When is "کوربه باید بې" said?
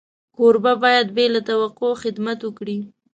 0.35-1.25